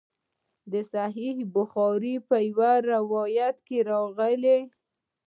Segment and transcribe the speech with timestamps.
[0.71, 4.59] د صحیح بخاري په یوه روایت کې راغلي.